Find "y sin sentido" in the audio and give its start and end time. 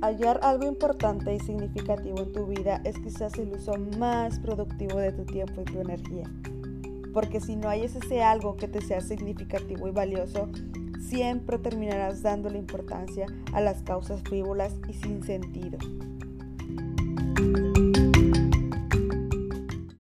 14.88-15.78